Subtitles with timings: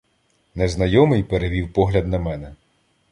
[0.55, 2.55] Незнайомий перевів погляд на мене.